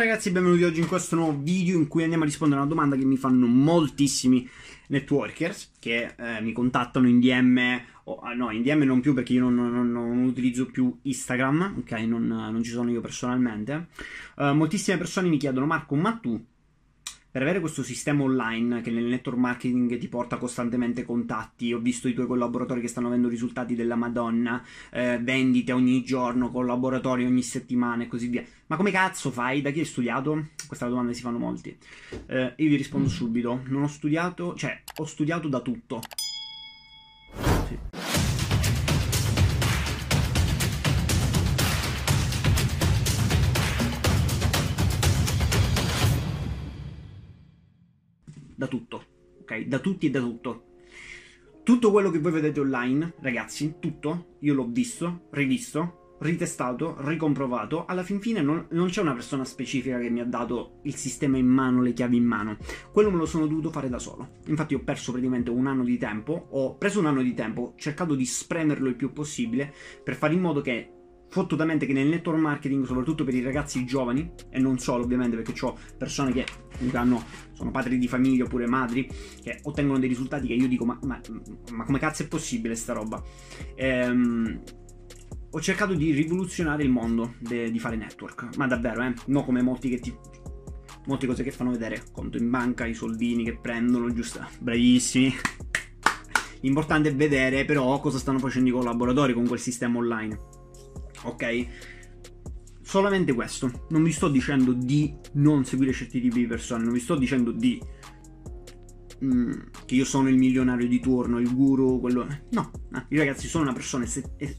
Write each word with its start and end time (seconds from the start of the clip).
Ragazzi 0.00 0.30
benvenuti 0.30 0.62
oggi 0.62 0.78
in 0.78 0.86
questo 0.86 1.16
nuovo 1.16 1.36
video 1.42 1.76
in 1.76 1.88
cui 1.88 2.04
andiamo 2.04 2.22
a 2.22 2.26
rispondere 2.26 2.60
a 2.60 2.62
una 2.62 2.72
domanda 2.72 2.94
che 2.94 3.04
mi 3.04 3.16
fanno 3.16 3.46
moltissimi 3.46 4.48
networkers 4.86 5.72
che 5.80 6.14
eh, 6.16 6.40
mi 6.40 6.52
contattano 6.52 7.08
in 7.08 7.18
DM, 7.18 7.80
o, 8.04 8.20
ah, 8.20 8.32
no 8.32 8.52
in 8.52 8.62
DM 8.62 8.84
non 8.84 9.00
più 9.00 9.12
perché 9.12 9.32
io 9.32 9.40
non, 9.40 9.56
non, 9.56 9.90
non 9.90 10.22
utilizzo 10.22 10.66
più 10.66 10.96
Instagram, 11.02 11.78
ok? 11.80 11.90
Non, 12.02 12.28
non, 12.28 12.62
ci 12.62 12.70
sono 12.70 12.92
io 12.92 13.00
personalmente, 13.00 13.88
uh, 14.36 14.52
moltissime 14.52 14.98
persone 14.98 15.28
mi 15.28 15.36
chiedono 15.36 15.66
Marco 15.66 15.96
ma 15.96 16.12
tu 16.12 16.40
per 17.30 17.42
avere 17.42 17.60
questo 17.60 17.82
sistema 17.82 18.22
online 18.22 18.80
che 18.80 18.90
nel 18.90 19.04
network 19.04 19.38
marketing 19.38 19.98
ti 19.98 20.08
porta 20.08 20.38
costantemente 20.38 21.04
contatti, 21.04 21.72
ho 21.72 21.78
visto 21.78 22.08
i 22.08 22.14
tuoi 22.14 22.26
collaboratori 22.26 22.80
che 22.80 22.88
stanno 22.88 23.08
avendo 23.08 23.28
risultati 23.28 23.74
della 23.74 23.96
Madonna, 23.96 24.64
eh, 24.90 25.18
vendite 25.20 25.72
ogni 25.72 26.02
giorno, 26.02 26.50
collaboratori 26.50 27.24
ogni 27.24 27.42
settimana 27.42 28.04
e 28.04 28.06
così 28.06 28.28
via. 28.28 28.44
Ma 28.66 28.76
come 28.76 28.90
cazzo 28.90 29.30
fai? 29.30 29.60
Da 29.60 29.70
chi 29.70 29.80
hai 29.80 29.84
studiato? 29.84 30.48
Questa 30.66 30.84
è 30.84 30.88
la 30.88 30.94
domanda 30.94 31.12
che 31.12 31.18
si 31.18 31.24
fanno 31.24 31.38
molti. 31.38 31.76
Eh, 32.26 32.52
io 32.56 32.68
vi 32.68 32.76
rispondo 32.76 33.08
subito. 33.08 33.60
Non 33.66 33.82
ho 33.82 33.88
studiato, 33.88 34.54
cioè 34.54 34.82
ho 34.96 35.04
studiato 35.04 35.48
da 35.48 35.60
tutto. 35.60 36.00
Da 48.58 48.66
tutto, 48.66 49.04
ok? 49.42 49.66
Da 49.66 49.78
tutti 49.78 50.06
e 50.06 50.10
da 50.10 50.18
tutto. 50.18 50.64
Tutto 51.62 51.92
quello 51.92 52.10
che 52.10 52.18
voi 52.18 52.32
vedete 52.32 52.58
online, 52.58 53.14
ragazzi, 53.20 53.74
tutto, 53.78 54.38
io 54.40 54.54
l'ho 54.54 54.66
visto, 54.68 55.28
rivisto, 55.30 56.16
ritestato, 56.18 56.96
ricomprovato. 56.98 57.84
Alla 57.84 58.02
fin 58.02 58.20
fine 58.20 58.42
non, 58.42 58.66
non, 58.70 58.88
c'è 58.88 59.00
una 59.00 59.14
persona 59.14 59.44
specifica 59.44 60.00
che 60.00 60.10
mi 60.10 60.18
ha 60.18 60.24
dato 60.24 60.80
il 60.82 60.96
sistema 60.96 61.36
in 61.36 61.46
mano, 61.46 61.82
le 61.82 61.92
chiavi 61.92 62.16
in 62.16 62.24
mano. 62.24 62.56
Quello 62.90 63.12
me 63.12 63.18
lo 63.18 63.26
sono 63.26 63.46
dovuto 63.46 63.70
fare 63.70 63.88
da 63.88 64.00
solo. 64.00 64.38
Infatti 64.46 64.74
ho 64.74 64.80
perso 64.80 65.12
praticamente 65.12 65.50
un 65.50 65.68
anno 65.68 65.84
di 65.84 65.98
tempo, 65.98 66.48
ho 66.50 66.76
preso 66.76 66.98
un 66.98 67.06
anno 67.06 67.22
di 67.22 67.34
tempo, 67.34 67.74
cercato 67.76 68.16
di 68.16 68.24
spremerlo 68.24 68.88
il 68.88 68.96
più 68.96 69.12
possibile 69.12 69.72
per 70.02 70.16
fare 70.16 70.34
in 70.34 70.40
modo 70.40 70.62
che 70.62 70.97
fottutamente 71.28 71.86
che 71.86 71.92
nel 71.92 72.08
network 72.08 72.38
marketing, 72.38 72.84
soprattutto 72.84 73.24
per 73.24 73.34
i 73.34 73.42
ragazzi 73.42 73.84
giovani, 73.84 74.30
e 74.50 74.58
non 74.58 74.78
solo 74.78 75.04
ovviamente 75.04 75.36
perché 75.36 75.64
ho 75.64 75.76
persone 75.96 76.32
che 76.32 76.44
hanno, 76.92 77.22
sono 77.52 77.70
padri 77.70 77.98
di 77.98 78.08
famiglia 78.08 78.44
oppure 78.44 78.66
madri, 78.66 79.08
che 79.42 79.60
ottengono 79.62 79.98
dei 79.98 80.08
risultati 80.08 80.46
che 80.46 80.54
io 80.54 80.68
dico 80.68 80.84
ma, 80.84 80.98
ma, 81.02 81.20
ma 81.72 81.84
come 81.84 81.98
cazzo 81.98 82.22
è 82.22 82.28
possibile 82.28 82.74
sta 82.74 82.92
roba? 82.92 83.22
Ehm, 83.74 84.60
ho 85.50 85.60
cercato 85.60 85.94
di 85.94 86.12
rivoluzionare 86.12 86.82
il 86.82 86.90
mondo 86.90 87.34
de, 87.38 87.70
di 87.70 87.78
fare 87.78 87.96
network, 87.96 88.56
ma 88.56 88.66
davvero, 88.66 89.02
eh, 89.02 89.14
non 89.26 89.44
come 89.44 89.62
molti 89.62 89.88
che 89.88 89.98
ti... 89.98 90.14
Molte 91.06 91.26
cose 91.26 91.42
che 91.42 91.50
fanno 91.50 91.70
vedere, 91.70 92.02
conto 92.12 92.36
in 92.36 92.50
banca, 92.50 92.84
i 92.84 92.92
soldini 92.92 93.42
che 93.42 93.56
prendono, 93.56 94.12
giusto? 94.12 94.46
Bravissimi. 94.58 95.34
L'importante 96.60 97.08
è 97.08 97.14
vedere 97.14 97.64
però 97.64 97.98
cosa 97.98 98.18
stanno 98.18 98.38
facendo 98.38 98.68
i 98.68 98.72
collaboratori 98.72 99.32
con 99.32 99.46
quel 99.46 99.60
sistema 99.60 99.96
online 99.96 100.57
ok? 101.22 101.66
Solamente 102.82 103.34
questo. 103.34 103.86
Non 103.90 104.02
vi 104.02 104.12
sto 104.12 104.28
dicendo 104.28 104.72
di 104.72 105.14
non 105.34 105.64
seguire 105.64 105.92
certi 105.92 106.20
tipi 106.20 106.40
di 106.40 106.46
persone, 106.46 106.84
non 106.84 106.92
vi 106.92 107.00
sto 107.00 107.16
dicendo 107.16 107.52
di 107.52 107.80
mm, 109.22 109.52
che 109.84 109.94
io 109.94 110.04
sono 110.04 110.28
il 110.28 110.36
milionario 110.36 110.88
di 110.88 111.00
turno, 111.00 111.38
il 111.38 111.54
guru, 111.54 112.00
quello... 112.00 112.26
No, 112.50 112.70
no, 112.88 113.06
io 113.08 113.18
ragazzi 113.18 113.46
sono 113.46 113.64
una 113.64 113.72
persona, 113.72 114.06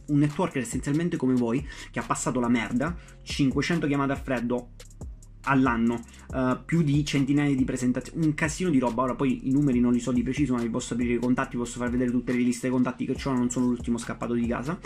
un 0.07 0.17
networker 0.17 0.61
essenzialmente 0.61 1.17
come 1.17 1.33
voi, 1.33 1.65
che 1.91 1.99
ha 1.99 2.03
passato 2.03 2.39
la 2.39 2.49
merda, 2.49 2.95
500 3.23 3.87
chiamate 3.87 4.11
a 4.11 4.15
freddo, 4.15 4.71
all'anno, 5.49 5.99
uh, 6.33 6.57
più 6.63 6.83
di 6.83 7.03
centinaia 7.03 7.53
di 7.53 7.65
presentazioni, 7.65 8.25
un 8.25 8.33
casino 8.33 8.69
di 8.69 8.79
roba. 8.79 9.03
Ora 9.03 9.15
poi 9.15 9.47
i 9.47 9.51
numeri 9.51 9.79
non 9.79 9.91
li 9.91 9.99
so 9.99 10.11
di 10.11 10.23
preciso, 10.23 10.53
ma 10.53 10.61
vi 10.61 10.69
posso 10.69 10.93
aprire 10.93 11.13
i 11.13 11.17
contatti, 11.17 11.57
posso 11.57 11.79
far 11.79 11.89
vedere 11.89 12.11
tutte 12.11 12.31
le 12.31 12.39
liste 12.39 12.67
dei 12.67 12.71
contatti 12.71 13.05
che 13.05 13.15
ho, 13.23 13.33
non 13.33 13.49
sono 13.49 13.65
l'ultimo 13.65 13.97
scappato 13.97 14.33
di 14.33 14.45
casa. 14.47 14.79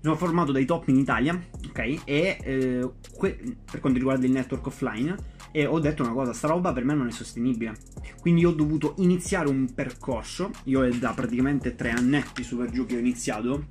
Sono 0.00 0.16
formato 0.16 0.52
dai 0.52 0.64
top 0.64 0.88
in 0.88 0.96
Italia, 0.96 1.40
ok? 1.68 1.78
E 2.04 2.38
eh, 2.42 2.90
que- 3.16 3.56
per 3.70 3.80
quanto 3.80 3.98
riguarda 3.98 4.26
il 4.26 4.32
network 4.32 4.66
offline, 4.66 5.16
e 5.52 5.66
ho 5.66 5.78
detto 5.78 6.02
una 6.02 6.12
cosa, 6.12 6.32
sta 6.32 6.48
roba 6.48 6.72
per 6.72 6.84
me 6.84 6.94
non 6.94 7.06
è 7.06 7.12
sostenibile. 7.12 7.74
Quindi 8.20 8.44
ho 8.44 8.52
dovuto 8.52 8.94
iniziare 8.98 9.48
un 9.48 9.72
percorso, 9.72 10.50
io 10.64 10.82
è 10.82 10.90
da 10.90 11.12
praticamente 11.12 11.74
tre 11.74 11.90
annetti 11.90 12.42
su 12.42 12.56
per 12.56 12.70
giù 12.70 12.86
che 12.86 12.96
ho 12.96 12.98
iniziato, 12.98 13.68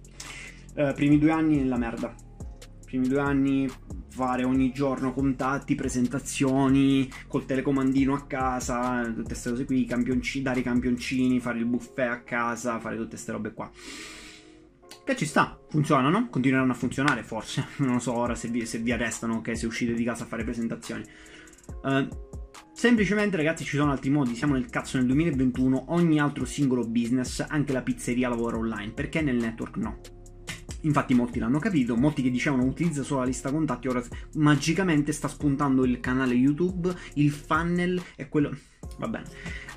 eh, 0.76 0.94
primi 0.96 1.20
due 1.20 1.32
anni 1.32 1.58
nella 1.58 1.78
merda 1.78 2.16
primi 2.92 3.08
due 3.08 3.22
anni 3.22 3.72
fare 4.10 4.44
ogni 4.44 4.74
giorno 4.74 5.14
contatti, 5.14 5.76
presentazioni, 5.76 7.10
col 7.28 7.46
telecomandino 7.46 8.14
a 8.14 8.26
casa, 8.28 9.04
tutte 9.06 9.30
queste 9.30 9.50
cose 9.50 9.64
qui, 9.64 9.86
campionci, 9.86 10.42
dare 10.42 10.60
i 10.60 10.64
campioncini, 10.64 11.40
fare 11.40 11.60
il 11.60 11.66
buffet 11.66 12.10
a 12.10 12.20
casa, 12.20 12.80
fare 12.80 12.98
tutte 12.98 13.12
queste 13.12 13.32
robe 13.32 13.54
qua. 13.54 13.72
Che 15.06 15.16
ci 15.16 15.26
sta, 15.26 15.58
funzionano, 15.70 16.28
continueranno 16.28 16.74
a 16.74 16.76
funzionare 16.76 17.24
forse, 17.24 17.66
non 17.80 17.94
lo 17.94 18.00
so 18.00 18.14
ora 18.14 18.36
se 18.36 18.50
vi, 18.50 18.66
se 18.66 18.80
vi 18.80 18.92
arrestano 18.92 19.40
che 19.40 19.56
se 19.56 19.66
uscite 19.66 19.94
di 19.94 20.04
casa 20.04 20.26
a 20.26 20.28
fare 20.28 20.44
presentazioni. 20.44 21.06
Uh, 21.84 22.06
semplicemente 22.74 23.38
ragazzi 23.38 23.64
ci 23.64 23.78
sono 23.78 23.92
altri 23.92 24.10
modi, 24.10 24.36
siamo 24.36 24.56
nel 24.56 24.70
cazzo 24.70 24.98
nel 24.98 25.06
2021, 25.06 25.86
ogni 25.88 26.20
altro 26.20 26.44
singolo 26.44 26.86
business, 26.86 27.40
anche 27.48 27.72
la 27.72 27.82
pizzeria 27.84 28.28
lavora 28.28 28.58
online, 28.58 28.92
perché 28.92 29.22
nel 29.22 29.38
network 29.38 29.78
no? 29.78 30.21
Infatti 30.82 31.14
molti 31.14 31.40
l'hanno 31.40 31.60
capito, 31.60 31.96
molti 31.96 32.22
che 32.22 32.32
dicevano 32.32 32.64
utilizza 32.64 33.04
solo 33.04 33.22
la 33.22 33.28
lista 33.28 33.52
contatti, 33.52 33.88
ora 33.88 34.02
magicamente 34.36 35.12
sta 35.12 35.28
spuntando 35.28 35.86
il 35.86 36.00
canale 36.00 36.34
YouTube, 36.34 36.94
il 37.16 37.32
funnel 37.32 38.02
e 38.16 38.30
quello... 38.30 38.56
Va 38.98 39.08
bene. 39.08 39.26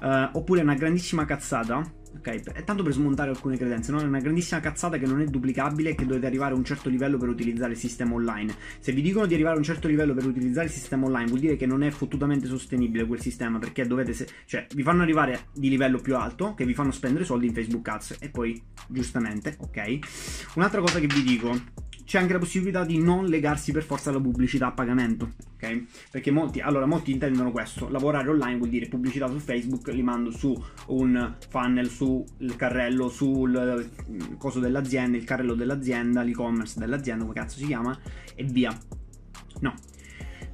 Uh, 0.01 0.37
oppure 0.39 0.63
una 0.63 0.75
grandissima 0.75 1.25
cazzata 1.25 2.03
ok? 2.17 2.53
È 2.53 2.65
tanto 2.65 2.83
per 2.83 2.93
smontare 2.93 3.31
alcune 3.31 3.57
credenze, 3.57 3.93
no? 3.93 4.01
È 4.01 4.05
una 4.05 4.21
grandissima 4.21 4.61
cazzata 4.61 4.99
che 4.99 5.07
non 5.07 5.21
è 5.21 5.25
duplicabile 5.27 5.91
e 5.91 5.95
che 5.95 6.07
dovete 6.07 6.27
arrivare 6.27 6.55
a 6.55 6.57
un 6.57 6.65
certo 6.65 6.89
livello 6.89 7.19
per 7.19 7.29
utilizzare 7.29 7.73
il 7.73 7.79
sistema 7.79 8.15
online. 8.15 8.55
Se 8.79 8.93
vi 8.93 9.03
dicono 9.03 9.27
di 9.27 9.35
arrivare 9.35 9.57
a 9.57 9.59
un 9.59 9.65
certo 9.65 9.89
livello 9.89 10.15
per 10.15 10.27
utilizzare 10.27 10.67
il 10.67 10.73
sistema 10.73 11.07
online, 11.07 11.29
vuol 11.29 11.41
dire 11.41 11.57
che 11.57 11.67
non 11.67 11.83
è 11.83 11.91
fottutamente 11.91 12.47
sostenibile 12.47 13.07
quel 13.07 13.21
sistema, 13.21 13.59
perché 13.59 13.87
dovete, 13.87 14.13
se- 14.13 14.29
cioè, 14.47 14.67
vi 14.75 14.83
fanno 14.83 15.03
arrivare 15.03 15.47
di 15.53 15.69
livello 15.69 15.99
più 15.99 16.17
alto, 16.17 16.55
che 16.55 16.65
vi 16.65 16.75
fanno 16.75 16.91
spendere 16.91 17.25
soldi 17.25 17.47
in 17.47 17.55
Facebook 17.55 17.87
Ads, 17.89 18.17
e 18.21 18.29
poi, 18.31 18.61
giustamente, 18.89 19.57
ok? 19.59 19.99
Un'altra 20.55 20.81
cosa 20.81 21.01
che 21.01 21.07
vi 21.07 21.23
dico, 21.23 21.59
c'è 22.05 22.19
anche 22.19 22.35
la 22.35 22.39
possibilità 22.39 22.85
di 22.85 22.99
non 22.99 23.27
legarsi 23.27 23.73
per 23.73 23.83
forza 23.83 24.11
alla 24.11 24.21
pubblicità 24.21 24.67
a 24.67 24.73
pagamento, 24.73 25.33
ok? 25.55 25.85
Perché 26.11 26.31
molti, 26.31 26.61
allora, 26.61 26.87
molti 26.87 27.13
intendono 27.13 27.51
questo, 27.51 27.89
lavorare 27.89 28.29
online 28.29 28.59
vuol 28.59 28.69
dire 28.69 28.89
pubblicità 28.89 29.27
su 29.27 29.39
Facebook, 29.39 29.89
li 29.89 30.03
mando 30.03 30.31
su 30.31 30.55
un 30.89 31.35
funnel, 31.49 31.89
sul 31.89 32.25
carrello, 32.57 33.09
sul 33.09 33.91
mm, 34.11 34.35
coso 34.37 34.61
dell'azienda, 34.61 35.17
il 35.17 35.25
carrello 35.25 35.55
dell'azienda, 35.55 36.23
l'e-commerce 36.23 36.79
dell'azienda, 36.79 37.25
come 37.25 37.35
cazzo 37.35 37.59
si 37.59 37.67
chiama, 37.67 37.99
e 38.35 38.45
via. 38.45 38.77
No. 39.61 39.75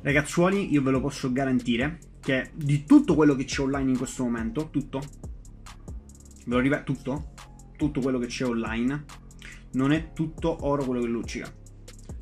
Ragazzuoli, 0.03 0.73
io 0.73 0.83
ve 0.83 0.93
lo 0.93 1.01
posso 1.01 1.33
garantire 1.33 1.99
che 2.21 2.51
di 2.55 2.85
tutto 2.85 3.15
quello 3.15 3.35
che 3.35 3.45
c'è 3.45 3.63
online 3.63 3.91
in 3.91 3.99
questo 3.99 4.23
momento, 4.23 4.71
tutto, 4.71 5.01
ve 6.45 6.55
lo 6.55 6.61
ripeto, 6.61 6.93
tutto, 6.93 7.33
tutto 7.77 8.01
quello 8.01 8.19
che 8.19 8.27
c'è 8.27 8.47
online, 8.47 9.05
non 9.73 9.93
è 9.93 10.13
tutto 10.13 10.67
oro 10.67 10.85
quello 10.85 11.01
che 11.01 11.09
luccica. 11.09 11.53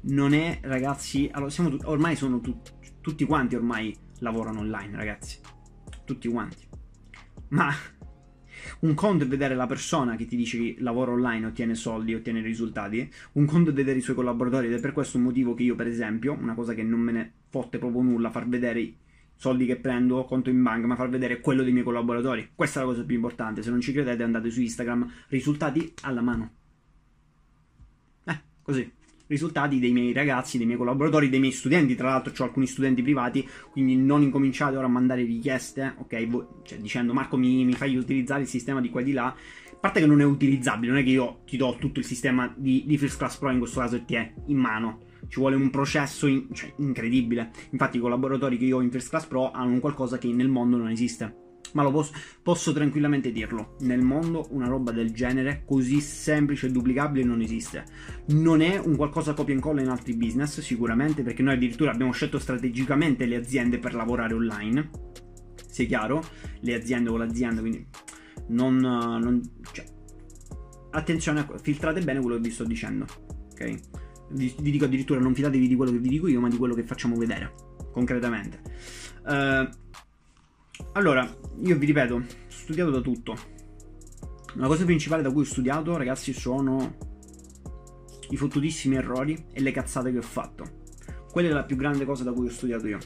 Non 0.02 0.32
è, 0.32 0.60
ragazzi, 0.62 1.28
allora 1.32 1.50
tu- 1.50 1.80
ormai 1.84 2.16
sono 2.16 2.40
tu- 2.40 2.60
tutti 3.00 3.24
quanti 3.24 3.56
ormai 3.56 3.96
lavorano 4.20 4.60
online, 4.60 4.96
ragazzi. 4.96 5.38
Tutti 6.04 6.28
quanti. 6.28 6.66
Ma 7.48 7.72
un 8.80 8.94
conto 8.94 9.24
è 9.24 9.26
vedere 9.26 9.54
la 9.54 9.66
persona 9.66 10.16
che 10.16 10.26
ti 10.26 10.36
dice 10.36 10.58
che 10.58 10.76
lavora 10.80 11.12
online, 11.12 11.46
ottiene 11.46 11.74
soldi, 11.74 12.14
ottiene 12.14 12.40
risultati. 12.40 13.10
Un 13.32 13.46
conto 13.46 13.70
è 13.70 13.72
vedere 13.72 13.98
i 13.98 14.02
suoi 14.02 14.16
collaboratori 14.16 14.66
ed 14.66 14.74
è 14.74 14.80
per 14.80 14.92
questo 14.92 15.18
motivo 15.18 15.54
che 15.54 15.62
io, 15.62 15.74
per 15.74 15.86
esempio, 15.86 16.32
una 16.32 16.54
cosa 16.54 16.74
che 16.74 16.82
non 16.82 17.00
me 17.00 17.12
ne 17.12 17.32
fotte 17.48 17.78
proprio 17.78 18.02
nulla, 18.02 18.30
far 18.30 18.46
vedere 18.48 18.80
i 18.80 18.96
soldi 19.34 19.66
che 19.66 19.76
prendo, 19.76 20.24
conto 20.24 20.50
in 20.50 20.62
banca, 20.62 20.86
ma 20.86 20.96
far 20.96 21.08
vedere 21.08 21.40
quello 21.40 21.62
dei 21.62 21.72
miei 21.72 21.84
collaboratori. 21.84 22.50
Questa 22.54 22.80
è 22.80 22.82
la 22.82 22.88
cosa 22.90 23.04
più 23.04 23.16
importante. 23.16 23.62
Se 23.62 23.70
non 23.70 23.80
ci 23.80 23.92
credete 23.92 24.22
andate 24.22 24.50
su 24.50 24.60
Instagram, 24.60 25.10
risultati 25.28 25.94
alla 26.02 26.20
mano. 26.20 26.57
Così, 28.68 28.86
risultati 29.28 29.78
dei 29.78 29.92
miei 29.92 30.12
ragazzi, 30.12 30.58
dei 30.58 30.66
miei 30.66 30.76
collaboratori, 30.76 31.30
dei 31.30 31.40
miei 31.40 31.54
studenti. 31.54 31.94
Tra 31.94 32.10
l'altro, 32.10 32.34
ho 32.36 32.46
alcuni 32.46 32.66
studenti 32.66 33.00
privati, 33.00 33.48
quindi 33.70 33.96
non 33.96 34.20
incominciate 34.20 34.76
ora 34.76 34.84
a 34.84 34.90
mandare 34.90 35.22
richieste, 35.22 35.94
ok? 35.96 36.64
Cioè, 36.64 36.78
dicendo 36.78 37.14
Marco, 37.14 37.38
mi, 37.38 37.64
mi 37.64 37.72
fai 37.72 37.96
utilizzare 37.96 38.42
il 38.42 38.46
sistema 38.46 38.82
di 38.82 38.90
qua 38.90 39.00
e 39.00 39.04
di 39.04 39.12
là. 39.12 39.28
A 39.28 39.76
parte 39.80 40.00
che 40.00 40.06
non 40.06 40.20
è 40.20 40.24
utilizzabile, 40.24 40.92
non 40.92 41.00
è 41.00 41.02
che 41.02 41.08
io 41.08 41.40
ti 41.46 41.56
do 41.56 41.76
tutto 41.80 41.98
il 41.98 42.04
sistema 42.04 42.52
di, 42.54 42.84
di 42.84 42.98
First 42.98 43.16
Class 43.16 43.38
Pro 43.38 43.50
in 43.50 43.58
questo 43.58 43.80
caso 43.80 43.96
e 43.96 44.04
ti 44.04 44.16
è 44.16 44.34
in 44.48 44.58
mano. 44.58 44.98
Ci 45.28 45.40
vuole 45.40 45.56
un 45.56 45.70
processo 45.70 46.26
in, 46.26 46.48
cioè, 46.52 46.70
incredibile. 46.76 47.50
Infatti, 47.70 47.96
i 47.96 48.00
collaboratori 48.00 48.58
che 48.58 48.66
io 48.66 48.76
ho 48.76 48.82
in 48.82 48.90
First 48.90 49.08
Class 49.08 49.24
Pro 49.24 49.50
hanno 49.50 49.80
qualcosa 49.80 50.18
che 50.18 50.28
nel 50.28 50.48
mondo 50.48 50.76
non 50.76 50.90
esiste 50.90 51.46
Ma 51.72 51.82
lo 51.82 51.90
posso, 51.90 52.12
posso, 52.42 52.72
tranquillamente 52.72 53.32
dirlo. 53.32 53.76
Nel 53.80 54.00
mondo 54.00 54.46
una 54.50 54.66
roba 54.66 54.90
del 54.90 55.12
genere, 55.12 55.62
così 55.66 56.00
semplice 56.00 56.66
e 56.66 56.70
duplicabile, 56.70 57.24
non 57.24 57.40
esiste. 57.40 57.84
Non 58.28 58.60
è 58.60 58.78
un 58.78 58.96
qualcosa 58.96 59.34
copia 59.34 59.52
e 59.52 59.56
incolla 59.56 59.80
in 59.80 59.88
altri 59.88 60.14
business, 60.14 60.60
sicuramente, 60.60 61.22
perché 61.22 61.42
noi 61.42 61.54
addirittura 61.54 61.90
abbiamo 61.90 62.12
scelto 62.12 62.38
strategicamente 62.38 63.26
le 63.26 63.36
aziende 63.36 63.78
per 63.78 63.94
lavorare 63.94 64.34
online. 64.34 64.90
Sia 65.68 65.86
chiaro, 65.86 66.24
le 66.60 66.74
aziende 66.74 67.10
con 67.10 67.18
l'azienda, 67.18 67.60
quindi 67.60 67.86
non... 68.48 68.76
non 68.76 69.40
cioè, 69.72 69.84
attenzione, 70.90 71.46
filtrate 71.60 72.00
bene 72.02 72.20
quello 72.20 72.36
che 72.36 72.42
vi 72.42 72.50
sto 72.50 72.64
dicendo. 72.64 73.06
Ok? 73.52 73.80
Vi, 74.30 74.54
vi, 74.60 74.70
dico 74.70 74.84
addirittura 74.84 75.20
non 75.20 75.34
fidatevi 75.34 75.68
di 75.68 75.74
quello 75.74 75.92
che 75.92 75.98
vi 75.98 76.08
dico 76.08 76.28
io, 76.28 76.40
ma 76.40 76.48
di 76.48 76.56
quello 76.56 76.74
che 76.74 76.84
facciamo 76.84 77.16
vedere, 77.16 77.52
concretamente. 77.92 78.60
Uh, 79.24 79.68
allora, 80.92 81.28
io 81.62 81.78
vi 81.78 81.86
ripeto, 81.86 82.14
ho 82.14 82.24
studiato 82.48 82.90
da 82.90 83.00
tutto. 83.00 83.36
La 84.54 84.66
cosa 84.66 84.84
principale 84.84 85.22
da 85.22 85.30
cui 85.30 85.42
ho 85.42 85.46
studiato, 85.46 85.96
ragazzi, 85.96 86.32
sono 86.32 86.96
i 88.30 88.36
fottutissimi 88.36 88.96
errori 88.96 89.46
e 89.52 89.60
le 89.60 89.70
cazzate 89.70 90.10
che 90.10 90.18
ho 90.18 90.22
fatto. 90.22 90.64
Quella 91.30 91.48
è 91.48 91.52
la 91.52 91.64
più 91.64 91.76
grande 91.76 92.04
cosa 92.04 92.24
da 92.24 92.32
cui 92.32 92.46
ho 92.46 92.50
studiato 92.50 92.86
io. 92.86 92.98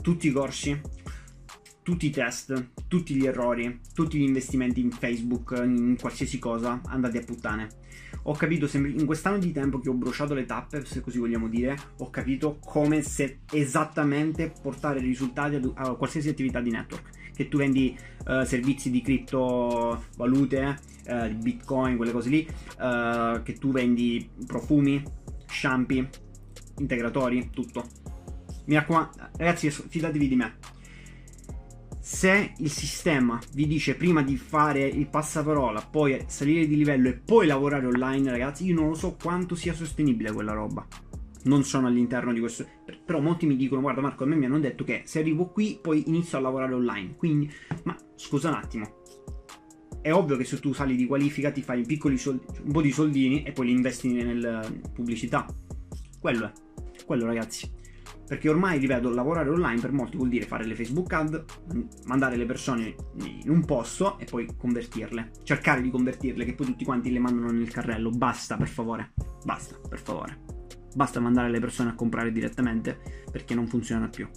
Tutti 0.00 0.28
i 0.28 0.32
corsi, 0.32 0.80
tutti 1.82 2.06
i 2.06 2.10
test, 2.10 2.72
tutti 2.86 3.14
gli 3.14 3.26
errori, 3.26 3.80
tutti 3.94 4.18
gli 4.18 4.22
investimenti 4.22 4.80
in 4.80 4.90
Facebook, 4.90 5.60
in 5.64 5.96
qualsiasi 5.98 6.38
cosa, 6.38 6.80
andati 6.86 7.16
a 7.16 7.24
puttane. 7.24 7.68
Ho 8.24 8.34
capito 8.34 8.68
in 8.76 9.06
quest'anno 9.06 9.38
di 9.38 9.50
tempo 9.50 9.80
che 9.80 9.88
ho 9.88 9.94
bruciato 9.94 10.34
le 10.34 10.44
tappe, 10.44 10.84
se 10.84 11.00
così 11.00 11.18
vogliamo 11.18 11.48
dire, 11.48 11.76
ho 11.98 12.10
capito 12.10 12.58
come 12.64 13.02
se 13.02 13.40
esattamente 13.52 14.52
portare 14.60 15.00
risultati 15.00 15.58
a, 15.74 15.94
qualsiasi 15.94 16.28
attività 16.28 16.60
di 16.60 16.70
network. 16.70 17.18
Che 17.34 17.48
tu 17.48 17.56
vendi 17.56 17.96
uh, 18.26 18.44
servizi 18.44 18.90
di 18.90 19.00
criptovalute, 19.00 20.78
uh, 21.06 21.28
di 21.28 21.34
bitcoin, 21.34 21.96
quelle 21.96 22.12
cose 22.12 22.28
lì, 22.28 22.46
uh, 22.46 23.42
che 23.42 23.54
tu 23.58 23.72
vendi 23.72 24.28
profumi, 24.46 25.02
shampoo, 25.46 26.06
integratori, 26.78 27.48
tutto. 27.50 27.86
Mi 28.66 28.74
raccomando, 28.74 29.10
ragazzi, 29.38 29.70
fidatevi 29.70 30.28
di 30.28 30.36
me 30.36 30.58
se 32.12 32.54
il 32.56 32.70
sistema 32.72 33.38
vi 33.54 33.68
dice 33.68 33.94
prima 33.94 34.20
di 34.22 34.36
fare 34.36 34.84
il 34.84 35.06
passaparola, 35.06 35.80
poi 35.80 36.24
salire 36.26 36.66
di 36.66 36.74
livello 36.74 37.08
e 37.08 37.12
poi 37.12 37.46
lavorare 37.46 37.86
online, 37.86 38.32
ragazzi, 38.32 38.66
io 38.66 38.74
non 38.74 38.88
lo 38.88 38.94
so 38.94 39.16
quanto 39.22 39.54
sia 39.54 39.72
sostenibile 39.72 40.32
quella 40.32 40.52
roba. 40.52 40.84
Non 41.44 41.62
sono 41.62 41.86
all'interno 41.86 42.32
di 42.32 42.40
questo. 42.40 42.66
Però 43.06 43.20
molti 43.20 43.46
mi 43.46 43.54
dicono: 43.54 43.80
Guarda, 43.80 44.00
Marco, 44.00 44.24
a 44.24 44.26
me 44.26 44.34
mi 44.34 44.44
hanno 44.44 44.58
detto 44.58 44.82
che 44.82 45.02
se 45.04 45.20
arrivo 45.20 45.50
qui, 45.50 45.78
poi 45.80 46.08
inizio 46.08 46.36
a 46.36 46.40
lavorare 46.40 46.74
online. 46.74 47.14
Quindi, 47.14 47.48
ma 47.84 47.96
scusa 48.16 48.48
un 48.48 48.54
attimo. 48.54 49.02
È 50.02 50.12
ovvio 50.12 50.36
che 50.36 50.44
se 50.44 50.58
tu 50.58 50.72
sali 50.72 50.96
di 50.96 51.06
qualifica 51.06 51.52
ti 51.52 51.62
fai 51.62 51.86
soldi, 52.16 52.44
un 52.64 52.72
po' 52.72 52.82
di 52.82 52.90
soldini 52.90 53.44
e 53.44 53.52
poi 53.52 53.66
li 53.66 53.72
investi 53.72 54.12
nella 54.12 54.68
pubblicità. 54.92 55.46
Quello 56.18 56.46
è. 56.46 56.52
Quello, 57.06 57.24
ragazzi. 57.24 57.70
Perché 58.30 58.48
ormai, 58.48 58.78
ripeto, 58.78 59.10
lavorare 59.10 59.48
online 59.48 59.80
per 59.80 59.90
molti 59.90 60.16
vuol 60.16 60.28
dire 60.28 60.46
fare 60.46 60.64
le 60.64 60.76
Facebook 60.76 61.12
ad, 61.14 61.44
mandare 62.04 62.36
le 62.36 62.46
persone 62.46 62.94
in 63.18 63.50
un 63.50 63.64
posto 63.64 64.20
e 64.20 64.24
poi 64.24 64.46
convertirle. 64.56 65.32
Cercare 65.42 65.82
di 65.82 65.90
convertirle, 65.90 66.44
che 66.44 66.54
poi 66.54 66.66
tutti 66.66 66.84
quanti 66.84 67.10
le 67.10 67.18
mandano 67.18 67.50
nel 67.50 67.68
carrello. 67.68 68.10
Basta, 68.10 68.56
per 68.56 68.68
favore. 68.68 69.14
Basta, 69.44 69.74
per 69.88 69.98
favore. 69.98 70.42
Basta 70.94 71.18
mandare 71.18 71.50
le 71.50 71.58
persone 71.58 71.90
a 71.90 71.94
comprare 71.96 72.30
direttamente 72.30 73.00
perché 73.32 73.56
non 73.56 73.66
funziona 73.66 74.08
più. 74.08 74.28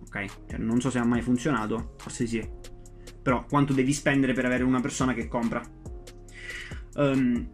Ok? 0.00 0.24
Cioè, 0.48 0.58
non 0.58 0.80
so 0.80 0.90
se 0.90 0.98
ha 0.98 1.04
mai 1.04 1.22
funzionato, 1.22 1.94
forse 1.96 2.26
sì. 2.26 2.44
Però 3.22 3.46
quanto 3.46 3.72
devi 3.72 3.92
spendere 3.92 4.32
per 4.32 4.46
avere 4.46 4.64
una 4.64 4.80
persona 4.80 5.14
che 5.14 5.28
compra? 5.28 5.62
Um, 6.96 7.48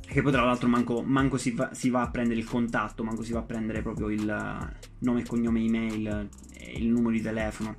che 0.00 0.22
poi 0.22 0.32
tra 0.32 0.42
l'altro 0.42 0.68
manco, 0.68 1.02
manco 1.02 1.36
si, 1.36 1.50
va, 1.50 1.74
si, 1.74 1.90
va, 1.90 2.00
a 2.00 2.10
prendere 2.10 2.40
il 2.40 2.46
contatto, 2.46 3.04
manco 3.04 3.22
si 3.22 3.32
va 3.32 3.40
a 3.40 3.44
prendere 3.44 3.82
proprio 3.82 4.08
il 4.08 4.76
nome 5.00 5.20
e 5.20 5.24
cognome 5.24 5.60
email, 5.60 6.28
il 6.74 6.88
numero 6.88 7.10
di 7.10 7.20
telefono. 7.20 7.76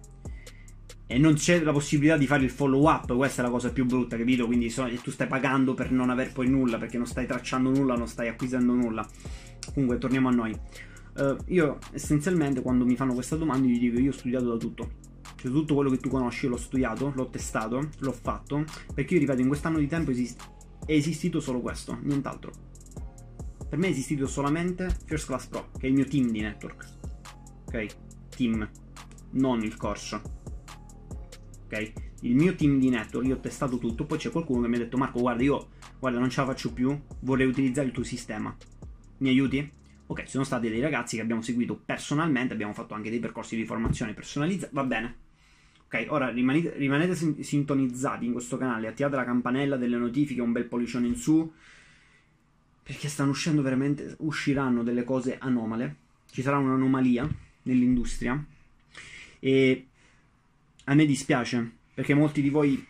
E 1.07 1.18
non 1.18 1.33
c'è 1.33 1.62
la 1.62 1.71
possibilità 1.71 2.18
di 2.18 2.27
fare 2.27 2.44
il 2.44 2.51
follow 2.51 2.88
up, 2.88 3.16
questa 3.16 3.42
è 3.42 3.45
la 3.45 3.51
cosa 3.51 3.71
più 3.71 3.86
brutta, 3.86 4.16
capito? 4.16 4.45
Quindi 4.45 4.71
tu 5.01 5.10
stai 5.10 5.27
pagando 5.27 5.74
per 5.74 5.92
non 5.92 6.10
aver 6.10 6.31
poi 6.31 6.48
nulla, 6.48 6.77
perché 6.77 6.98
non 6.98 7.07
stai 7.07 7.25
tracciando 7.25 7.71
nulla, 7.71 7.95
non 7.95 8.07
stai 8.07 8.27
acquisendo 8.27 8.74
nulla. 8.74 9.07
Comunque, 9.74 9.98
torniamo 9.98 10.27
a 10.27 10.31
noi. 10.31 10.56
Uh, 11.18 11.36
io 11.48 11.80
essenzialmente 11.92 12.62
quando 12.62 12.86
mi 12.86 12.95
fanno 12.95 13.13
questa 13.13 13.36
domanda 13.36 13.68
gli 13.68 13.80
dico 13.80 14.00
io 14.00 14.12
ho 14.12 14.13
studiato 14.13 14.50
da 14.50 14.57
tutto. 14.57 14.92
Cioè 15.36 15.51
tutto 15.51 15.74
quello 15.74 15.89
che 15.89 15.98
tu 15.98 16.10
conosci 16.10 16.48
l'ho 16.48 16.57
studiato, 16.57 17.12
l'ho 17.15 17.30
testato, 17.30 17.89
l'ho 17.98 18.12
fatto. 18.12 18.63
Perché 18.94 19.15
io 19.15 19.19
ripeto, 19.22 19.42
in 19.42 19.48
quest'anno 19.48 19.80
di 19.80 19.88
tempo 19.88 20.12
esiste 20.12 20.57
è 20.86 20.94
esistito 20.94 21.39
solo 21.39 21.60
questo, 21.62 21.98
nient'altro. 22.01 22.51
Per 23.69 23.77
me 23.77 23.88
è 23.88 23.89
esistito 23.92 24.25
solamente 24.25 24.89
First 25.06 25.27
Class 25.27 25.45
Pro, 25.45 25.69
che 25.77 25.86
è 25.86 25.89
il 25.89 25.94
mio 25.94 26.06
team 26.06 26.31
di 26.31 26.42
network. 26.42 26.99
Ok? 27.69 27.86
Team, 28.36 28.68
non 29.31 29.63
il 29.63 29.77
corso. 29.77 30.21
Ok? 31.66 31.94
Il 32.21 32.36
mio 32.36 32.56
team 32.56 32.80
di 32.80 32.89
network, 32.89 33.27
io 33.27 33.36
ho 33.36 33.39
testato 33.39 33.77
tutto, 33.77 34.06
poi 34.06 34.18
c'è 34.18 34.31
qualcuno 34.31 34.63
che 34.63 34.68
mi 34.68 34.75
ha 34.75 34.80
detto 34.80 34.98
Marco, 34.98 35.19
guarda, 35.19 35.44
io 35.44 35.69
guarda, 36.00 36.19
non 36.19 36.30
ce 36.30 36.42
la 36.42 36.48
faccio 36.48 36.74
più, 36.74 37.00
vorrei 37.21 37.48
utilizzare 37.48 37.88
il 37.88 37.94
tuo 37.94 38.04
sistema. 38.04 38.56
Mi 39.19 39.30
aiuti? 39.30 39.71
Ok, 40.07 40.27
sono 40.27 40.44
stati 40.44 40.69
dei 40.69 40.81
ragazzi 40.81 41.18
che 41.18 41.21
abbiamo 41.21 41.44
seguito 41.44 41.80
personalmente, 41.86 42.54
abbiamo 42.54 42.74
fatto 42.74 42.95
anche 42.95 43.12
dei 43.12 43.19
percorsi 43.19 43.56
di 43.56 43.63
formazione 43.63 44.13
personalizzati, 44.13 44.74
va 44.74 44.83
bene 44.83 45.27
Ok, 45.92 46.06
ora 46.10 46.30
rimanete, 46.30 46.75
rimanete 46.77 47.15
sintonizzati 47.15 48.24
in 48.24 48.33
questo 48.33 48.57
canale, 48.57 48.88
attivate 48.88 49.15
la 49.15 49.24
campanella 49.24 49.75
delle 49.75 49.98
notifiche, 49.98 50.39
un 50.39 50.51
bel 50.51 50.65
pollicione 50.65 51.07
in 51.07 51.15
su, 51.15 51.51
perché 52.83 53.07
stanno 53.07 53.31
uscendo 53.31 53.63
veramente, 53.63 54.15
usciranno 54.19 54.83
delle 54.83 55.04
cose 55.04 55.39
anomale, 55.39 55.95
ci 56.30 56.44
sarà 56.44 56.60
un'anomalia 56.60 57.27
nell'industria 57.69 58.44
e 59.39 59.88
a 60.86 60.94
me 60.95 61.06
dispiace, 61.06 61.71
perché 61.94 62.13
molti 62.13 62.42
di 62.42 62.50
voi 62.50 62.86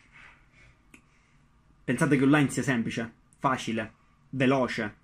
pensate 1.83 2.17
che 2.17 2.23
online 2.23 2.49
sia 2.49 2.63
semplice, 2.63 3.11
facile, 3.39 3.93
veloce. 4.29 4.95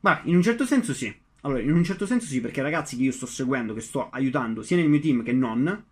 Ma 0.00 0.20
in 0.24 0.36
un 0.36 0.42
certo 0.42 0.66
senso 0.66 0.92
sì. 0.92 1.12
Allora, 1.42 1.60
in 1.60 1.72
un 1.72 1.84
certo 1.84 2.04
senso 2.04 2.26
sì, 2.26 2.40
perché 2.40 2.62
ragazzi 2.62 2.96
che 2.96 3.04
io 3.04 3.12
sto 3.12 3.26
seguendo, 3.26 3.72
che 3.72 3.80
sto 3.80 4.10
aiutando 4.10 4.62
sia 4.62 4.76
nel 4.76 4.88
mio 4.88 5.00
team 5.00 5.22
che 5.22 5.32
non, 5.32 5.84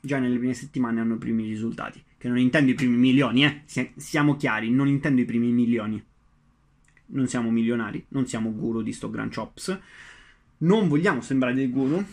già 0.00 0.18
nelle 0.18 0.38
prime 0.38 0.54
settimane 0.54 1.00
hanno 1.00 1.14
i 1.14 1.18
primi 1.18 1.46
risultati. 1.46 2.02
Che 2.16 2.28
non 2.28 2.38
intendo 2.38 2.70
i 2.70 2.74
primi 2.74 2.96
milioni, 2.96 3.44
eh. 3.44 3.62
Siamo 3.96 4.36
chiari, 4.36 4.70
non 4.70 4.88
intendo 4.88 5.20
i 5.20 5.24
primi 5.24 5.50
milioni. 5.50 6.02
Non 7.08 7.26
siamo 7.28 7.50
milionari, 7.50 8.04
non 8.08 8.26
siamo 8.26 8.52
guru 8.52 8.82
di 8.82 8.92
sto 8.92 9.10
Grand 9.10 9.32
Chops. 9.32 9.78
Non 10.58 10.88
vogliamo 10.88 11.20
sembrare 11.20 11.54
dei 11.54 11.68
guru. 11.68 12.04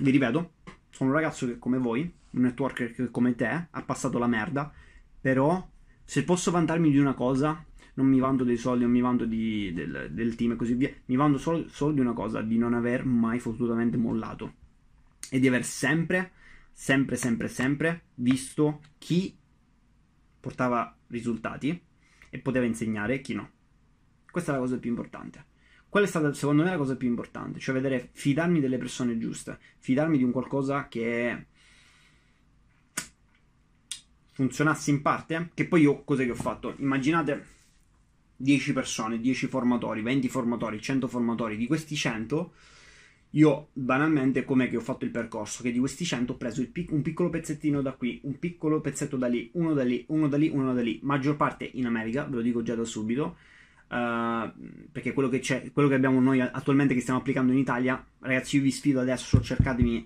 Vi 0.00 0.10
ripeto, 0.10 0.52
sono 0.90 1.10
un 1.10 1.16
ragazzo 1.16 1.46
che 1.46 1.58
come 1.58 1.78
voi, 1.78 2.00
un 2.30 2.40
networker 2.42 2.92
che 2.92 3.10
come 3.10 3.34
te, 3.34 3.66
ha 3.70 3.82
passato 3.82 4.18
la 4.18 4.26
merda. 4.26 4.72
Però, 5.20 5.68
se 6.04 6.24
posso 6.24 6.50
vantarmi 6.50 6.90
di 6.90 6.98
una 6.98 7.14
cosa, 7.14 7.64
non 7.94 8.06
mi 8.06 8.18
vanto 8.18 8.44
dei 8.44 8.56
soldi, 8.56 8.82
non 8.84 8.92
mi 8.92 9.00
vanto 9.00 9.24
di, 9.24 9.72
del, 9.72 10.10
del, 10.12 10.34
team 10.34 10.52
e 10.52 10.56
così 10.56 10.74
via. 10.74 10.90
Mi 11.06 11.16
vanto 11.16 11.38
solo, 11.38 11.68
solo 11.68 11.92
di 11.92 12.00
una 12.00 12.12
cosa, 12.12 12.42
di 12.42 12.58
non 12.58 12.74
aver 12.74 13.04
mai 13.04 13.38
fottutamente 13.38 13.96
mollato. 13.96 14.54
E 15.30 15.38
di 15.38 15.48
aver 15.48 15.64
sempre 15.64 16.32
sempre, 16.74 17.16
sempre, 17.16 17.48
sempre 17.48 18.02
visto 18.14 18.82
chi 18.98 19.34
portava 20.40 20.94
risultati 21.06 21.80
e 22.28 22.38
poteva 22.40 22.66
insegnare 22.66 23.14
e 23.14 23.20
chi 23.20 23.32
no. 23.32 23.50
Questa 24.30 24.50
è 24.50 24.54
la 24.54 24.60
cosa 24.60 24.78
più 24.78 24.90
importante. 24.90 25.52
Quella 25.94 26.08
è 26.08 26.10
stata 26.10 26.32
secondo 26.32 26.64
me 26.64 26.70
la 26.70 26.76
cosa 26.76 26.96
più 26.96 27.06
importante, 27.06 27.60
cioè 27.60 27.72
vedere, 27.72 28.08
fidarmi 28.10 28.58
delle 28.58 28.78
persone 28.78 29.16
giuste, 29.16 29.60
fidarmi 29.78 30.18
di 30.18 30.24
un 30.24 30.32
qualcosa 30.32 30.88
che 30.88 31.46
funzionasse 34.32 34.90
in 34.90 35.02
parte, 35.02 35.50
che 35.54 35.68
poi 35.68 35.82
io 35.82 36.02
cos'è 36.02 36.24
che 36.24 36.32
ho 36.32 36.34
fatto? 36.34 36.74
Immaginate 36.78 37.46
10 38.34 38.72
persone, 38.72 39.20
10 39.20 39.46
formatori, 39.46 40.02
20 40.02 40.28
formatori, 40.28 40.80
100 40.80 41.06
formatori, 41.06 41.56
di 41.56 41.68
questi 41.68 41.94
100 41.94 42.52
io 43.30 43.68
banalmente 43.72 44.44
com'è 44.44 44.68
che 44.68 44.78
ho 44.78 44.80
fatto 44.80 45.04
il 45.04 45.12
percorso? 45.12 45.62
Che 45.62 45.70
di 45.70 45.78
questi 45.78 46.04
100 46.04 46.32
ho 46.32 46.36
preso 46.36 46.68
pic- 46.72 46.90
un 46.90 47.02
piccolo 47.02 47.30
pezzettino 47.30 47.80
da 47.82 47.92
qui, 47.92 48.18
un 48.24 48.40
piccolo 48.40 48.80
pezzetto 48.80 49.16
da 49.16 49.28
lì, 49.28 49.48
uno 49.52 49.74
da 49.74 49.84
lì, 49.84 50.04
uno 50.08 50.26
da 50.26 50.38
lì, 50.38 50.48
uno 50.48 50.74
da 50.74 50.82
lì, 50.82 50.98
maggior 51.04 51.36
parte 51.36 51.70
in 51.72 51.86
America, 51.86 52.24
ve 52.24 52.34
lo 52.34 52.42
dico 52.42 52.62
già 52.62 52.74
da 52.74 52.84
subito, 52.84 53.36
uh, 53.94 54.52
perché 54.90 55.12
quello 55.12 55.28
che, 55.28 55.38
c'è, 55.38 55.70
quello 55.72 55.88
che 55.88 55.94
abbiamo 55.94 56.20
noi 56.20 56.40
attualmente 56.40 56.94
che 56.94 57.00
stiamo 57.00 57.20
applicando 57.20 57.52
in 57.52 57.58
Italia, 57.58 58.04
ragazzi 58.20 58.56
io 58.56 58.62
vi 58.62 58.70
sfido 58.70 59.00
adesso, 59.00 59.40
cercatemi, 59.40 60.04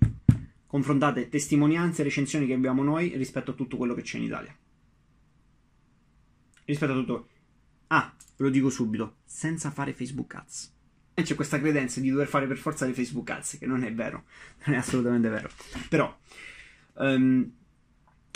confrontate 0.66 1.28
testimonianze 1.28 2.02
e 2.02 2.04
recensioni 2.04 2.46
che 2.46 2.54
abbiamo 2.54 2.82
noi 2.82 3.16
rispetto 3.16 3.52
a 3.52 3.54
tutto 3.54 3.76
quello 3.76 3.94
che 3.94 4.02
c'è 4.02 4.18
in 4.18 4.24
Italia. 4.24 4.54
Rispetto 6.64 6.92
a 6.92 6.94
tutto... 6.94 7.28
Ah, 7.88 8.14
ve 8.36 8.44
lo 8.44 8.50
dico 8.50 8.68
subito, 8.68 9.16
senza 9.24 9.70
fare 9.70 9.94
Facebook 9.94 10.34
Ads 10.34 10.76
c'è 11.22 11.34
questa 11.34 11.58
credenza 11.58 12.00
di 12.00 12.10
dover 12.10 12.26
fare 12.26 12.46
per 12.46 12.58
forza 12.58 12.86
le 12.86 12.92
Facebook 12.92 13.30
ads, 13.30 13.58
che 13.58 13.66
non 13.66 13.82
è 13.82 13.92
vero, 13.92 14.24
non 14.64 14.76
è 14.76 14.78
assolutamente 14.78 15.28
vero. 15.28 15.48
Però, 15.88 16.16
um, 16.94 17.50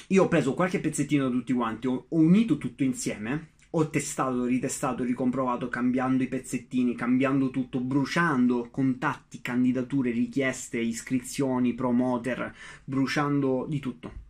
io 0.09 0.25
ho 0.25 0.29
preso 0.29 0.55
qualche 0.55 0.81
pezzettino 0.81 1.29
da 1.29 1.31
tutti 1.31 1.53
quanti, 1.53 1.87
ho, 1.87 2.07
ho 2.09 2.17
unito 2.17 2.59
tutto 2.59 2.83
insieme, 2.83 3.51
ho 3.75 3.89
testato, 3.89 4.45
ritestato, 4.45 5.03
ricomprovato, 5.03 5.69
cambiando 5.69 6.23
i 6.23 6.29
pezzettini, 6.29 6.95
cambiando 6.95 7.49
tutto, 7.51 7.81
bruciando 7.81 8.69
contatti, 8.71 9.41
candidature, 9.41 10.11
richieste, 10.11 10.79
iscrizioni, 10.79 11.73
promoter, 11.73 12.55
bruciando 12.85 13.65
di 13.67 13.81
tutto. 13.81 14.21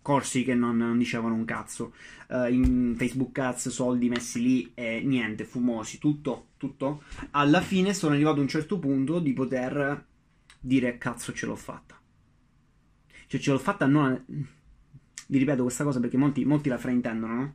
Corsi 0.00 0.44
che 0.44 0.54
non, 0.54 0.78
non 0.78 0.96
dicevano 0.96 1.34
un 1.34 1.44
cazzo, 1.44 1.92
uh, 2.28 2.46
in 2.46 2.94
Facebook 2.96 3.38
Ads, 3.38 3.68
soldi 3.68 4.08
messi 4.08 4.40
lì 4.40 4.72
e 4.74 5.02
niente, 5.04 5.44
fumosi, 5.44 5.98
tutto, 5.98 6.48
tutto. 6.56 7.02
Alla 7.32 7.60
fine 7.60 7.92
sono 7.92 8.14
arrivato 8.14 8.38
a 8.38 8.42
un 8.42 8.48
certo 8.48 8.78
punto 8.78 9.20
di 9.20 9.34
poter 9.34 10.06
dire 10.58 10.96
cazzo 10.96 11.34
ce 11.34 11.44
l'ho 11.44 11.56
fatta. 11.56 12.00
Cioè 13.26 13.40
ce 13.40 13.50
l'ho 13.50 13.58
fatta 13.58 13.86
non... 13.86 14.24
Vi 15.28 15.38
ripeto 15.38 15.62
questa 15.62 15.84
cosa 15.84 16.00
perché 16.00 16.16
molti, 16.16 16.44
molti 16.44 16.68
la 16.68 16.78
fraintendono, 16.78 17.34
no? 17.34 17.54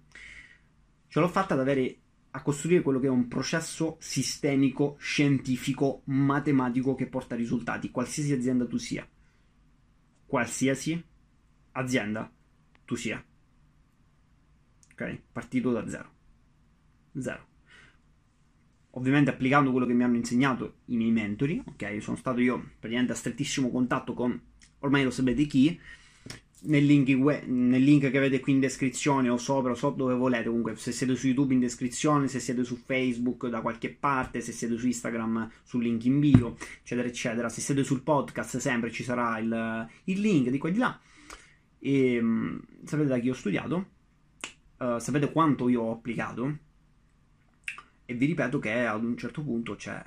Ce 1.08 1.20
l'ho 1.20 1.28
fatta 1.28 1.54
ad 1.54 1.60
avere 1.62 1.98
a 2.32 2.42
costruire 2.42 2.82
quello 2.82 3.00
che 3.00 3.08
è 3.08 3.10
un 3.10 3.28
processo 3.28 3.98
sistemico, 4.00 4.96
scientifico, 5.00 6.02
matematico 6.06 6.94
che 6.96 7.08
porta 7.08 7.36
risultati, 7.36 7.90
qualsiasi 7.90 8.34
azienda 8.34 8.68
tu 8.68 8.78
sia. 8.78 9.08
Qualsiasi 10.26 11.04
azienda 11.72 12.32
tu 12.86 12.96
sia. 12.96 13.24
Ok? 14.92 15.22
Partito 15.32 15.72
da 15.72 15.88
zero. 15.88 16.10
Zero. 17.18 17.46
Ovviamente 18.92 19.30
applicando 19.30 19.72
quello 19.72 19.86
che 19.86 19.94
mi 19.94 20.04
hanno 20.04 20.16
insegnato 20.16 20.80
i 20.86 20.96
miei 20.96 21.12
mentori, 21.12 21.62
ok? 21.64 22.02
Sono 22.02 22.18
stato 22.18 22.40
io 22.40 22.58
praticamente 22.80 23.14
a 23.14 23.16
strettissimo 23.16 23.70
contatto 23.70 24.14
con, 24.14 24.40
ormai 24.80 25.04
lo 25.04 25.12
sapete 25.12 25.46
chi, 25.46 25.80
nel 26.60 26.86
link, 26.86 27.10
nel 27.46 27.84
link, 27.84 28.10
che 28.10 28.18
avete 28.18 28.40
qui 28.40 28.54
in 28.54 28.60
descrizione 28.60 29.30
o 29.30 29.38
sopra 29.38 29.72
o 29.72 29.76
sotto 29.76 29.98
dove 29.98 30.16
volete. 30.16 30.48
Comunque 30.48 30.76
se 30.76 30.92
siete 30.92 31.16
su 31.16 31.28
youtube 31.28 31.54
in 31.54 31.60
descrizione 31.60 32.28
se 32.28 32.40
siete 32.40 32.64
su 32.64 32.76
facebook 32.78 33.48
da 33.48 33.62
qualche 33.62 33.90
parte 33.90 34.42
se 34.42 34.52
siete 34.52 34.78
su 34.78 34.88
instagram 34.88 35.52
sul 35.64 35.84
link 35.84 36.04
in 36.06 36.20
bio 36.20 36.58
eccetera 36.82 37.08
eccetera. 37.08 37.50
Se 37.50 37.62
siete 37.62 37.84
sul 37.84 38.02
podcast 38.02 38.58
sempre 38.58 38.92
ci 38.92 39.04
sarà 39.04 39.38
il, 39.38 39.88
il 40.06 40.20
link 40.20 40.50
di 40.50 40.58
qua 40.58 40.70
e 40.70 40.72
di 40.72 40.80
là. 40.80 41.00
E 41.80 42.20
um, 42.20 42.60
sapete 42.84 43.08
da 43.08 43.20
chi 43.20 43.30
ho 43.30 43.34
studiato? 43.34 43.86
Uh, 44.78 44.98
sapete 45.00 45.32
quanto 45.32 45.70
io 45.70 45.82
ho 45.84 45.92
applicato? 45.92 46.58
E 48.06 48.14
vi 48.14 48.26
ripeto 48.26 48.58
che 48.58 48.86
ad 48.86 49.04
un 49.04 49.18
certo 49.18 49.44
punto 49.44 49.76
c'è 49.76 50.02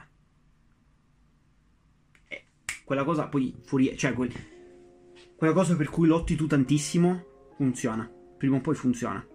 eh, 2.28 2.44
quella 2.84 3.04
cosa 3.04 3.26
poi 3.28 3.54
fuori 3.62 3.96
cioè 3.96 4.14
quel 4.14 4.32
quella 5.40 5.54
cosa 5.54 5.74
per 5.74 5.88
cui 5.88 6.06
lotti 6.06 6.36
tu 6.36 6.46
tantissimo 6.46 7.24
funziona. 7.56 8.06
Prima 8.36 8.56
o 8.56 8.60
poi 8.60 8.74
funziona. 8.74 9.26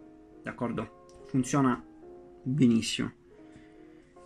D'accordo? 0.43 1.07
Funziona 1.25 1.83
benissimo. 2.43 3.12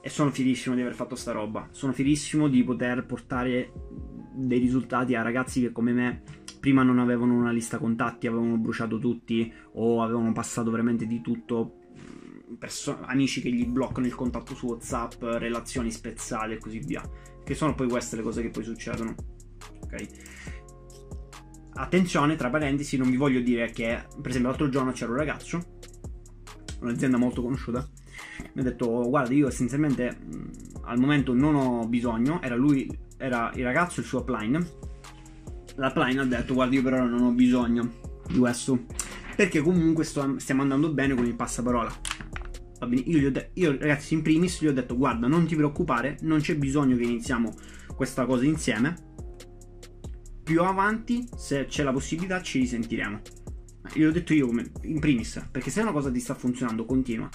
E 0.01 0.09
sono 0.09 0.29
fierissimo 0.29 0.75
di 0.75 0.81
aver 0.81 0.93
fatto 0.93 1.15
sta 1.15 1.31
roba. 1.31 1.69
Sono 1.71 1.93
fierissimo 1.93 2.49
di 2.49 2.65
poter 2.65 3.05
portare 3.05 3.71
dei 4.33 4.59
risultati 4.59 5.15
a 5.15 5.21
ragazzi 5.21 5.61
che 5.61 5.71
come 5.71 5.93
me 5.93 6.21
prima 6.59 6.83
non 6.83 6.99
avevano 6.99 7.33
una 7.33 7.53
lista 7.53 7.77
contatti, 7.77 8.27
avevano 8.27 8.57
bruciato 8.57 8.99
tutti 8.99 9.49
o 9.75 10.03
avevano 10.03 10.33
passato 10.33 10.71
veramente 10.71 11.07
di 11.07 11.21
tutto. 11.21 11.77
Perso- 12.59 12.99
amici 13.03 13.39
che 13.39 13.53
gli 13.53 13.65
bloccano 13.65 14.05
il 14.05 14.15
contatto 14.15 14.53
su 14.53 14.65
WhatsApp, 14.65 15.23
relazioni 15.23 15.91
spezzate 15.91 16.55
e 16.55 16.57
così 16.57 16.79
via. 16.79 17.09
Che 17.41 17.55
sono 17.55 17.73
poi 17.73 17.87
queste 17.87 18.17
le 18.17 18.21
cose 18.21 18.41
che 18.41 18.49
poi 18.49 18.65
succedono. 18.65 19.15
Ok? 19.81 20.38
Attenzione, 21.79 22.35
tra 22.35 22.49
parentesi, 22.49 22.97
non 22.97 23.09
vi 23.09 23.15
voglio 23.15 23.39
dire 23.39 23.71
che, 23.71 24.03
per 24.21 24.31
esempio, 24.31 24.49
l'altro 24.49 24.67
giorno 24.67 24.91
c'era 24.91 25.11
un 25.11 25.17
ragazzo, 25.17 25.79
un'azienda 26.81 27.15
molto 27.15 27.41
conosciuta, 27.41 27.87
mi 28.53 28.61
ha 28.61 28.63
detto, 28.65 29.07
guarda, 29.07 29.33
io 29.33 29.47
essenzialmente 29.47 30.17
al 30.83 30.99
momento 30.99 31.33
non 31.33 31.55
ho 31.55 31.87
bisogno, 31.87 32.41
era 32.41 32.55
lui, 32.55 32.85
era 33.17 33.49
il 33.55 33.63
ragazzo, 33.63 34.01
il 34.01 34.05
suo 34.05 34.19
upline, 34.19 34.71
l'upline 35.77 36.19
ha 36.19 36.25
detto, 36.25 36.53
guarda, 36.53 36.75
io 36.75 36.83
per 36.83 36.93
ora 36.93 37.05
non 37.05 37.21
ho 37.21 37.31
bisogno 37.31 37.89
di 38.27 38.39
questo, 38.39 38.83
perché 39.37 39.61
comunque 39.61 40.03
sto, 40.03 40.37
stiamo 40.37 40.63
andando 40.63 40.91
bene 40.91 41.15
con 41.15 41.25
il 41.25 41.35
passaparola. 41.35 41.95
Va 42.79 42.87
bene, 42.87 43.01
io, 43.05 43.31
de- 43.31 43.51
io 43.53 43.77
ragazzi 43.79 44.15
in 44.15 44.21
primis 44.21 44.61
gli 44.61 44.67
ho 44.67 44.73
detto, 44.73 44.97
guarda, 44.97 45.27
non 45.27 45.45
ti 45.45 45.55
preoccupare, 45.55 46.17
non 46.23 46.41
c'è 46.41 46.57
bisogno 46.57 46.97
che 46.97 47.03
iniziamo 47.03 47.53
questa 47.95 48.25
cosa 48.25 48.43
insieme, 48.43 49.07
più 50.49 50.63
avanti, 50.63 51.29
se 51.35 51.67
c'è 51.67 51.83
la 51.83 51.91
possibilità, 51.91 52.41
ci 52.41 52.57
risentiremo. 52.57 53.21
Io 53.93 54.07
l'ho 54.07 54.11
detto 54.11 54.33
io 54.33 54.47
come 54.47 54.71
in 54.81 54.99
primis, 54.99 55.47
perché 55.51 55.69
se 55.69 55.79
una 55.81 55.91
cosa 55.91 56.09
ti 56.09 56.19
sta 56.19 56.33
funzionando, 56.33 56.85
continua. 56.85 57.29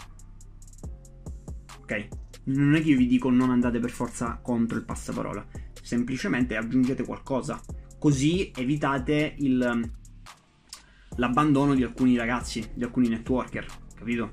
Ok? 1.78 2.09
Non 2.47 2.75
è 2.75 2.83
che 2.83 2.88
io 2.88 2.97
vi 2.97 3.06
dico 3.06 3.30
non 3.30 3.50
andate 3.50 3.78
per 3.78 3.90
forza 3.90 4.40
contro 4.42 4.76
il 4.76 4.85
passaparola, 4.85 5.47
semplicemente 5.80 6.56
aggiungete 6.56 7.04
qualcosa, 7.04 7.61
così 8.00 8.50
evitate 8.52 9.37
il, 9.38 9.92
l'abbandono 11.14 11.75
di 11.76 11.85
alcuni 11.85 12.16
ragazzi, 12.16 12.68
di 12.75 12.83
alcuni 12.83 13.06
networker, 13.06 13.64
capito? 13.94 14.30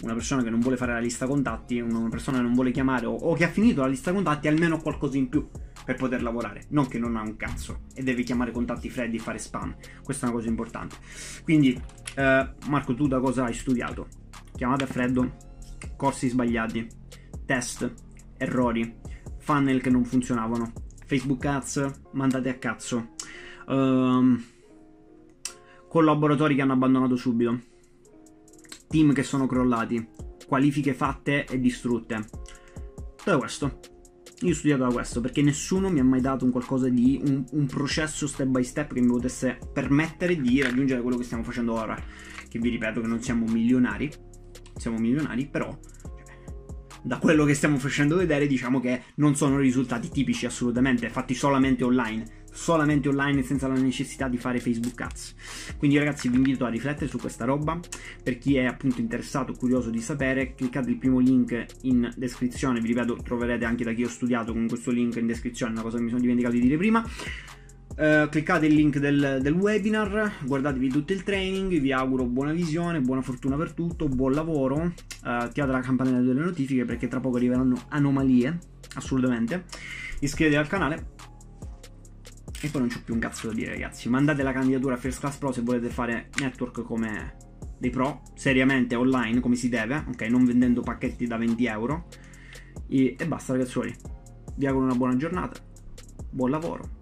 una 0.00 0.14
persona 0.14 0.42
che 0.42 0.48
non 0.48 0.60
vuole 0.60 0.78
fare 0.78 0.94
la 0.94 0.98
lista 0.98 1.26
contatti, 1.26 1.78
una 1.78 2.08
persona 2.08 2.38
che 2.38 2.42
non 2.42 2.54
vuole 2.54 2.70
chiamare 2.70 3.04
o, 3.04 3.12
o 3.12 3.34
che 3.34 3.44
ha 3.44 3.48
finito 3.48 3.82
la 3.82 3.88
lista 3.88 4.14
contatti, 4.14 4.48
almeno 4.48 4.80
qualcosa 4.80 5.18
in 5.18 5.28
più 5.28 5.46
per 5.84 5.96
poter 5.96 6.22
lavorare, 6.22 6.64
non 6.68 6.88
che 6.88 6.98
non 6.98 7.16
ha 7.16 7.22
un 7.22 7.36
cazzo 7.36 7.82
e 7.94 8.02
deve 8.02 8.22
chiamare 8.22 8.50
contatti 8.50 8.88
freddi 8.88 9.16
e 9.16 9.20
fare 9.20 9.38
spam. 9.38 9.76
Questa 10.02 10.26
è 10.26 10.28
una 10.28 10.38
cosa 10.38 10.48
importante. 10.48 10.96
Quindi, 11.42 11.78
eh, 12.16 12.48
Marco, 12.66 12.94
tu 12.94 13.06
da 13.06 13.20
cosa 13.20 13.44
hai 13.44 13.54
studiato? 13.54 14.08
Chiamate 14.56 14.84
a 14.84 14.86
freddo, 14.86 15.36
corsi 15.96 16.28
sbagliati, 16.28 16.86
test, 17.44 17.92
errori, 18.36 18.96
funnel 19.38 19.80
che 19.80 19.90
non 19.90 20.04
funzionavano, 20.04 20.72
Facebook 21.04 21.44
Ads 21.44 22.00
mandate 22.12 22.48
a 22.48 22.54
cazzo, 22.54 23.10
um, 23.66 24.42
collaboratori 25.88 26.54
che 26.54 26.62
hanno 26.62 26.72
abbandonato 26.72 27.16
subito, 27.16 27.60
team 28.88 29.12
che 29.12 29.22
sono 29.22 29.46
crollati, 29.46 30.08
qualifiche 30.46 30.94
fatte 30.94 31.44
e 31.44 31.60
distrutte. 31.60 32.24
Tutto 33.16 33.38
questo. 33.38 33.80
Io 34.44 34.50
ho 34.50 34.54
studiato 34.54 34.82
da 34.82 34.92
questo 34.92 35.22
perché 35.22 35.40
nessuno 35.40 35.88
mi 35.88 36.00
ha 36.00 36.04
mai 36.04 36.20
dato 36.20 36.44
un 36.44 36.50
qualcosa 36.50 36.90
di 36.90 37.18
un, 37.24 37.44
un, 37.52 37.66
processo 37.66 38.26
step 38.26 38.46
by 38.46 38.62
step 38.62 38.92
che 38.92 39.00
mi 39.00 39.06
potesse 39.06 39.58
permettere 39.72 40.38
di 40.38 40.60
raggiungere 40.60 41.00
quello 41.00 41.16
che 41.16 41.24
stiamo 41.24 41.42
facendo 41.42 41.72
ora. 41.72 41.98
Che 42.46 42.58
vi 42.58 42.68
ripeto 42.68 43.00
che 43.00 43.06
non 43.06 43.22
siamo 43.22 43.46
milionari, 43.46 44.10
siamo 44.76 44.98
milionari, 44.98 45.46
però 45.46 45.74
da 47.02 47.18
quello 47.18 47.44
che 47.44 47.54
stiamo 47.54 47.78
facendo 47.78 48.16
vedere 48.16 48.46
diciamo 48.46 48.80
che 48.80 49.04
non 49.16 49.34
sono 49.34 49.56
risultati 49.56 50.10
tipici 50.10 50.44
assolutamente, 50.44 51.08
fatti 51.08 51.34
solamente 51.34 51.82
online 51.82 52.43
solamente 52.54 53.08
online 53.08 53.42
senza 53.42 53.66
la 53.66 53.74
necessità 53.74 54.28
di 54.28 54.38
fare 54.38 54.60
Facebook 54.60 54.98
Ads. 55.00 55.34
Quindi 55.76 55.98
ragazzi 55.98 56.28
vi 56.28 56.36
invito 56.36 56.64
a 56.64 56.68
riflettere 56.68 57.10
su 57.10 57.18
questa 57.18 57.44
roba, 57.44 57.78
per 58.22 58.38
chi 58.38 58.56
è 58.56 58.64
appunto 58.64 59.00
interessato 59.00 59.52
curioso 59.52 59.90
di 59.90 60.00
sapere, 60.00 60.54
cliccate 60.54 60.88
il 60.88 60.96
primo 60.96 61.18
link 61.18 61.66
in 61.82 62.10
descrizione, 62.16 62.80
vi 62.80 62.88
ripeto 62.88 63.16
troverete 63.22 63.64
anche 63.64 63.84
da 63.84 63.92
chi 63.92 64.04
ho 64.04 64.08
studiato 64.08 64.52
con 64.52 64.68
questo 64.68 64.90
link 64.90 65.16
in 65.16 65.26
descrizione, 65.26 65.72
una 65.72 65.82
cosa 65.82 65.96
che 65.96 66.04
mi 66.04 66.08
sono 66.08 66.20
dimenticato 66.20 66.54
di 66.54 66.60
dire 66.60 66.76
prima. 66.76 67.04
Uh, 67.96 68.28
cliccate 68.28 68.66
il 68.66 68.74
link 68.74 68.98
del, 68.98 69.38
del, 69.40 69.52
webinar, 69.52 70.38
guardatevi 70.44 70.88
tutto 70.88 71.12
il 71.12 71.22
training, 71.22 71.78
vi 71.78 71.92
auguro 71.92 72.24
buona 72.24 72.52
visione, 72.52 73.00
buona 73.00 73.22
fortuna 73.22 73.56
per 73.56 73.72
tutto, 73.72 74.08
buon 74.08 74.32
lavoro, 74.32 74.76
uh, 74.76 74.92
attivate 75.22 75.72
la 75.72 75.80
campanella 75.80 76.18
delle 76.18 76.40
notifiche 76.40 76.84
perché 76.84 77.06
tra 77.06 77.20
poco 77.20 77.36
arriveranno 77.36 77.84
anomalie, 77.90 78.58
assolutamente, 78.94 79.64
iscrivetevi 80.18 80.60
al 80.60 80.66
canale 80.66 81.12
e 82.64 82.70
poi 82.70 82.80
non 82.80 82.88
c'ho 82.88 83.02
più 83.04 83.12
un 83.12 83.20
cazzo 83.20 83.48
da 83.48 83.52
dire, 83.52 83.72
ragazzi. 83.72 84.08
Mandate 84.08 84.42
la 84.42 84.52
candidatura 84.52 84.94
a 84.94 84.96
First 84.96 85.20
Class 85.20 85.36
Pro 85.36 85.52
se 85.52 85.60
volete 85.60 85.90
fare 85.90 86.30
network 86.40 86.82
come 86.82 87.36
dei 87.78 87.90
pro, 87.90 88.22
seriamente 88.34 88.94
online, 88.94 89.40
come 89.40 89.54
si 89.54 89.68
deve, 89.68 90.02
ok? 90.08 90.22
Non 90.22 90.46
vendendo 90.46 90.80
pacchetti 90.80 91.26
da 91.26 91.36
20 91.36 91.66
euro. 91.66 92.06
E, 92.88 93.16
e 93.18 93.26
basta, 93.26 93.52
ragazzuoli. 93.52 93.94
Vi 94.56 94.66
auguro 94.66 94.86
una 94.86 94.94
buona 94.94 95.16
giornata, 95.16 95.60
buon 96.30 96.50
lavoro 96.50 96.93